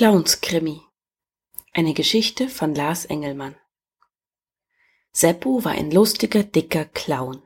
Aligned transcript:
Clownskrimi. 0.00 0.80
Eine 1.74 1.92
Geschichte 1.92 2.48
von 2.48 2.74
Lars 2.74 3.04
Engelmann. 3.04 3.54
Seppo 5.12 5.62
war 5.62 5.72
ein 5.72 5.90
lustiger, 5.90 6.42
dicker 6.42 6.86
Clown. 6.86 7.42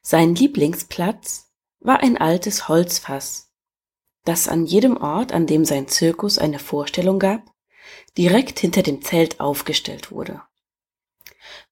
Sein 0.00 0.34
Lieblingsplatz 0.34 1.52
war 1.80 2.00
ein 2.00 2.16
altes 2.16 2.68
Holzfass, 2.68 3.52
das 4.24 4.48
an 4.48 4.64
jedem 4.64 4.96
Ort, 4.96 5.32
an 5.32 5.46
dem 5.46 5.66
sein 5.66 5.86
Zirkus 5.86 6.38
eine 6.38 6.58
Vorstellung 6.58 7.18
gab, 7.18 7.42
direkt 8.16 8.58
hinter 8.58 8.82
dem 8.82 9.02
Zelt 9.02 9.38
aufgestellt 9.38 10.10
wurde. 10.10 10.40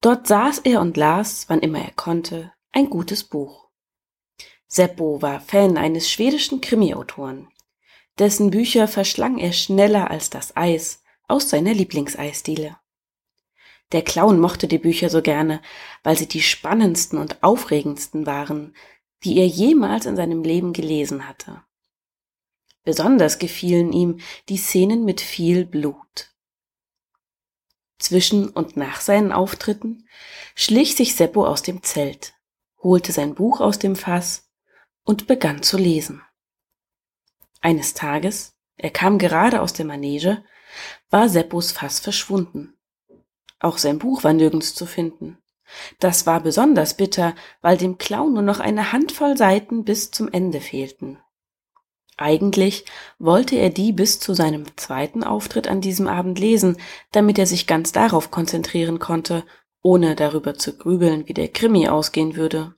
Dort 0.03 0.27
saß 0.27 0.59
er 0.65 0.83
und 0.83 0.99
las, 0.99 1.49
wann 1.49 1.61
immer 1.61 1.81
er 1.81 1.93
konnte, 1.93 2.53
ein 2.73 2.91
gutes 2.91 3.25
Buch. 3.25 3.71
Seppo 4.67 5.23
war 5.23 5.41
Fan 5.41 5.79
eines 5.79 6.11
schwedischen 6.11 6.61
Krimiautoren, 6.61 7.49
dessen 8.19 8.51
Bücher 8.51 8.89
verschlang 8.89 9.39
er 9.39 9.53
schneller 9.53 10.11
als 10.11 10.31
das 10.31 10.57
Eis 10.57 11.03
aus 11.27 11.49
seiner 11.49 11.75
Lieblingseisdiele. 11.75 12.77
Der 13.93 14.03
Clown 14.03 14.39
mochte 14.39 14.69
die 14.69 14.79
Bücher 14.79 15.09
so 15.09 15.23
gerne, 15.23 15.63
weil 16.03 16.17
sie 16.17 16.29
die 16.29 16.43
spannendsten 16.43 17.19
und 17.19 17.43
aufregendsten 17.43 18.27
waren, 18.27 18.75
die 19.25 19.39
er 19.39 19.47
jemals 19.47 20.07
in 20.07 20.17
seinem 20.17 20.43
Leben 20.43 20.73
gelesen 20.73 21.27
hatte. 21.27 21.63
Besonders 22.85 23.39
gefielen 23.39 23.93
ihm 23.93 24.21
die 24.49 24.57
Szenen 24.57 25.05
mit 25.05 25.21
viel 25.21 25.65
Blut. 25.65 26.35
Zwischen 27.99 28.49
und 28.49 28.77
nach 28.77 29.01
seinen 29.01 29.33
Auftritten 29.33 30.09
schlich 30.55 30.95
sich 30.95 31.17
Seppo 31.17 31.47
aus 31.47 31.63
dem 31.63 31.83
Zelt, 31.83 32.35
holte 32.83 33.13
sein 33.13 33.35
Buch 33.35 33.61
aus 33.61 33.79
dem 33.79 33.97
Fass 33.97 34.51
und 35.03 35.27
begann 35.27 35.63
zu 35.63 35.77
lesen. 35.77 36.23
Eines 37.69 37.93
Tages, 37.93 38.55
er 38.79 38.89
kam 38.89 39.19
gerade 39.19 39.61
aus 39.61 39.75
der 39.75 39.85
Manege, 39.85 40.43
war 41.11 41.29
Seppos 41.29 41.71
Fass 41.71 42.01
verschwunden. 42.01 42.73
Auch 43.61 43.77
sein 43.77 43.99
Buch 43.99 44.25
war 44.25 44.33
nirgends 44.33 44.75
zu 44.75 44.87
finden. 44.87 45.37
Das 46.01 46.25
war 46.25 46.41
besonders 46.41 46.97
bitter, 46.97 47.35
weil 47.61 47.77
dem 47.77 47.99
Clown 47.99 48.33
nur 48.33 48.43
noch 48.43 48.59
eine 48.59 48.91
Handvoll 48.93 49.37
Seiten 49.37 49.85
bis 49.85 50.11
zum 50.11 50.33
Ende 50.33 50.63
fehlten. 50.63 51.19
Eigentlich 52.17 52.87
wollte 53.19 53.57
er 53.57 53.69
die 53.69 53.93
bis 53.93 54.19
zu 54.19 54.33
seinem 54.33 54.65
zweiten 54.79 55.23
Auftritt 55.23 55.69
an 55.69 55.83
diesem 55.83 56.09
Abend 56.09 56.39
lesen, 56.39 56.79
damit 57.13 57.39
er 57.39 57.47
sich 57.47 57.67
ganz 57.67 57.93
darauf 57.93 58.31
konzentrieren 58.31 58.99
konnte, 58.99 59.45
ohne 59.83 60.17
darüber 60.17 60.55
zu 60.55 60.75
grübeln, 60.79 61.29
wie 61.29 61.35
der 61.35 61.49
Krimi 61.49 61.87
ausgehen 61.87 62.35
würde. 62.35 62.78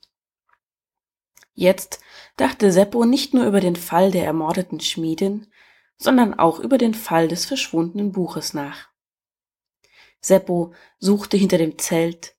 Jetzt 1.55 2.01
dachte 2.37 2.73
Seppo 2.73 3.05
nicht 3.05 3.35
nur 3.35 3.47
über 3.47 3.61
den 3.61 3.77
Fall 3.77 4.11
der 4.11 4.25
ermordeten 4.25 4.81
Schmiedin, 4.81 5.47
sondern 5.97 6.39
auch 6.39 6.59
über 6.59 6.79
den 6.79 6.95
Fall 6.95 7.29
des 7.29 7.45
verschwundenen 7.45 8.13
Buches 8.13 8.55
nach. 8.55 8.89
Seppo 10.21 10.73
suchte 10.99 11.37
hinter 11.37 11.59
dem 11.59 11.79
Zelt, 11.79 12.35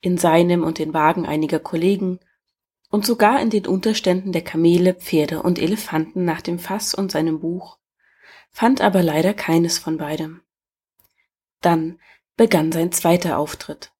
in 0.00 0.18
seinem 0.18 0.62
und 0.62 0.78
den 0.78 0.94
Wagen 0.94 1.26
einiger 1.26 1.58
Kollegen 1.58 2.20
und 2.90 3.04
sogar 3.04 3.40
in 3.40 3.50
den 3.50 3.66
Unterständen 3.66 4.32
der 4.32 4.44
Kamele, 4.44 4.94
Pferde 4.94 5.42
und 5.42 5.58
Elefanten 5.58 6.24
nach 6.24 6.40
dem 6.40 6.58
Fass 6.58 6.94
und 6.94 7.10
seinem 7.10 7.40
Buch, 7.40 7.78
fand 8.50 8.80
aber 8.80 9.02
leider 9.02 9.34
keines 9.34 9.78
von 9.78 9.98
beidem. 9.98 10.42
Dann 11.60 12.00
begann 12.36 12.70
sein 12.70 12.92
zweiter 12.92 13.38
Auftritt. 13.38 13.92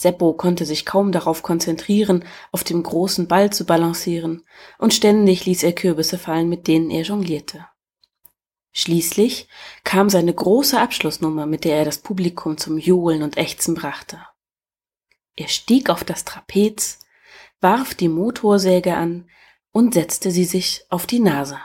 Seppo 0.00 0.32
konnte 0.32 0.64
sich 0.64 0.86
kaum 0.86 1.12
darauf 1.12 1.42
konzentrieren, 1.42 2.24
auf 2.52 2.64
dem 2.64 2.82
großen 2.82 3.28
Ball 3.28 3.52
zu 3.52 3.64
balancieren, 3.64 4.44
und 4.78 4.94
ständig 4.94 5.44
ließ 5.44 5.62
er 5.62 5.72
Kürbisse 5.72 6.18
fallen, 6.18 6.48
mit 6.48 6.68
denen 6.68 6.90
er 6.90 7.02
jonglierte. 7.02 7.66
Schließlich 8.72 9.48
kam 9.84 10.08
seine 10.08 10.32
große 10.32 10.80
Abschlussnummer, 10.80 11.46
mit 11.46 11.64
der 11.64 11.76
er 11.76 11.84
das 11.84 11.98
Publikum 11.98 12.56
zum 12.56 12.78
Johlen 12.78 13.22
und 13.22 13.36
Ächzen 13.36 13.74
brachte. 13.74 14.18
Er 15.36 15.48
stieg 15.48 15.90
auf 15.90 16.04
das 16.04 16.24
Trapez, 16.24 17.00
warf 17.60 17.94
die 17.94 18.08
Motorsäge 18.08 18.94
an 18.96 19.28
und 19.72 19.94
setzte 19.94 20.30
sie 20.30 20.44
sich 20.44 20.84
auf 20.88 21.06
die 21.06 21.20
Nase. 21.20 21.58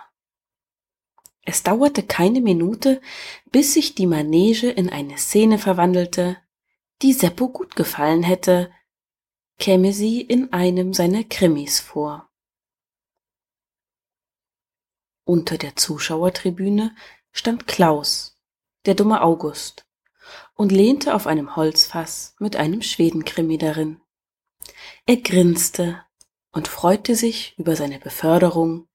Es 1.44 1.62
dauerte 1.64 2.04
keine 2.04 2.42
Minute, 2.42 3.00
bis 3.52 3.74
sich 3.74 3.96
die 3.96 4.08
Manege 4.08 4.70
in 4.70 4.90
eine 4.90 5.18
Szene 5.18 5.60
verwandelte, 5.60 6.38
die 7.02 7.14
Seppo 7.14 7.50
gut 7.50 7.76
gefallen 7.76 8.24
hätte, 8.24 8.72
käme 9.58 9.94
sie 9.94 10.22
in 10.22 10.52
einem 10.54 10.94
seiner 10.94 11.24
Krimis 11.24 11.80
vor. 11.80 12.30
Unter 15.24 15.58
der 15.58 15.76
Zuschauertribüne 15.76 16.96
stand 17.32 17.68
Klaus, 17.68 18.38
der 18.86 18.96
dumme 18.96 19.22
August, 19.22 19.86
und 20.54 20.72
lehnte 20.72 21.16
auf 21.16 21.28
einem 21.28 21.56
Holzfass 21.56 22.36
mit 22.40 22.56
einem 22.56 22.82
Schwedenkrimi 22.82 23.58
darin. 23.58 24.02
Er 25.06 25.18
grinste 25.18 26.04
und 26.52 26.68
freute 26.68 27.16
sich 27.16 27.58
über 27.58 27.76
seine 27.76 28.00
Beförderung 28.00 28.88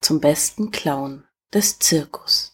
zum 0.00 0.20
besten 0.20 0.70
Clown 0.70 1.26
des 1.52 1.78
Zirkus. 1.78 2.47